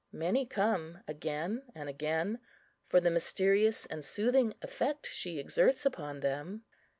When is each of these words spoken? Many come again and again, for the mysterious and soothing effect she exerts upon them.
Many 0.11 0.47
come 0.47 1.03
again 1.07 1.61
and 1.75 1.87
again, 1.87 2.39
for 2.87 2.99
the 2.99 3.11
mysterious 3.11 3.85
and 3.85 4.03
soothing 4.03 4.55
effect 4.63 5.07
she 5.11 5.37
exerts 5.37 5.85
upon 5.85 6.21
them. 6.21 6.63